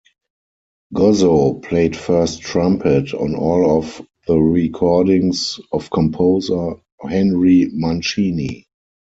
[0.95, 8.65] Gozzo played first trumpet on all of the recordings of composer Henry Mancini.